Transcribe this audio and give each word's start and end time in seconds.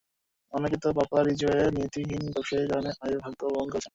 অনেকে 0.53 0.77
তো 0.83 0.97
পাপা 0.97 1.17
রিজওয়ের 1.21 1.69
নীতিহিন 1.77 2.23
ব্যবসায়ের 2.27 2.67
কারণেও 2.71 2.95
এই 3.07 3.17
ভাগ্য 3.23 3.41
বরণ 3.45 3.67
করেছেন! 3.71 3.89